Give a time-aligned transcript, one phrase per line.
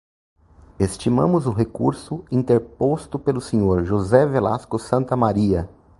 [0.79, 5.69] Estimamos o recurso interposto pelo senhor José Velasco Santamaría.